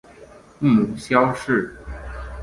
[0.57, 1.75] 母萧氏。